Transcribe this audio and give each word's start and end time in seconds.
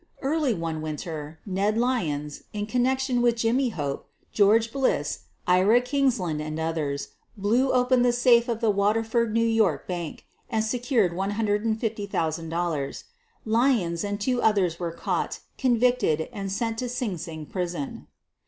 Early 0.23 0.55
one 0.55 0.81
winter 0.81 1.37
Ned 1.45 1.77
Lyons, 1.77 2.45
in 2.53 2.65
connection 2.65 3.21
with 3.21 3.35
Jimmy 3.35 3.69
Hope, 3.69 4.09
George 4.31 4.73
Bliss, 4.73 5.25
Ira 5.45 5.79
Kingsland 5.79 6.41
and 6.41 6.59
others, 6.59 7.09
blew 7.37 7.71
open 7.71 8.01
the 8.01 8.11
safe 8.11 8.49
of 8.49 8.61
the 8.61 8.71
Waterford, 8.71 9.31
New 9.31 9.45
York, 9.45 9.87
Bank, 9.87 10.25
and 10.49 10.63
secured 10.63 11.11
$150,000. 11.11 13.03
Lyons 13.45 14.03
and 14.03 14.19
two 14.19 14.41
others 14.41 14.79
were 14.79 14.91
caught, 14.91 15.41
convicted 15.59 16.29
and 16.33 16.51
sent 16.51 16.79
to 16.79 16.89
Sing 16.89 17.15
Sing 17.15 17.45
Prison. 17.45 18.07